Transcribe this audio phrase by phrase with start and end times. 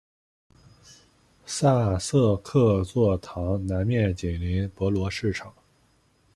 [1.45, 5.53] 萨瑟克座堂南面紧邻博罗市场。